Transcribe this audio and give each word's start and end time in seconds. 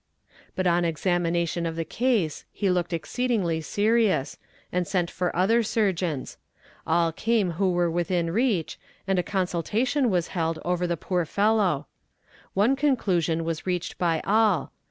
"But 0.55 0.65
on 0.65 0.83
examination 0.83 1.67
of 1.67 1.75
the 1.75 1.85
case, 1.85 2.43
he 2.51 2.71
looked 2.71 2.91
exceedingly 2.91 3.61
serious, 3.61 4.39
and 4.71 4.87
sent 4.87 5.11
for 5.11 5.35
other 5.35 5.61
surgeons. 5.61 6.39
All 6.87 7.11
came 7.11 7.51
who 7.51 7.71
were 7.71 7.91
within 7.91 8.31
reach, 8.31 8.79
and 9.05 9.19
a 9.19 9.21
consultation 9.21 10.09
was 10.09 10.29
held 10.29 10.57
over 10.65 10.87
the 10.87 10.97
poor 10.97 11.23
fellow. 11.25 11.85
One 12.55 12.75
conclusion 12.75 13.43
was 13.43 13.67
reached 13.67 13.99
by 13.99 14.21
all. 14.25 14.71